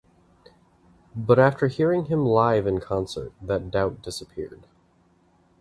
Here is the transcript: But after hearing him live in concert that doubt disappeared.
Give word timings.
But 1.15 1.37
after 1.37 1.67
hearing 1.67 2.05
him 2.05 2.25
live 2.25 2.65
in 2.65 2.79
concert 2.79 3.33
that 3.39 3.69
doubt 3.69 4.01
disappeared. 4.01 4.65